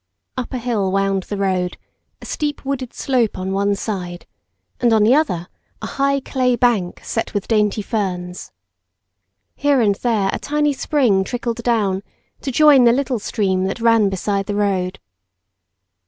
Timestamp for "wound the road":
0.91-1.77